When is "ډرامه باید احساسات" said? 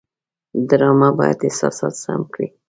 0.69-1.93